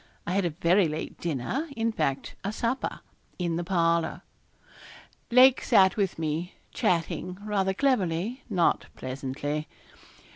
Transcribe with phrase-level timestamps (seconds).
[0.25, 3.01] I had a very late dinner in fact a supper
[3.37, 4.23] in the parlour.
[5.29, 9.67] Lake sat with me chatting, rather cleverly, not pleasantly.